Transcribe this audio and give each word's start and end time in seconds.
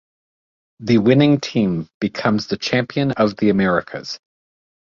The 0.79 0.97
winning 0.97 1.39
team 1.39 1.87
becomes 1.99 2.47
the 2.47 2.57
champion 2.57 3.11
of 3.11 3.35
the 3.37 3.49
Americas. 3.51 4.19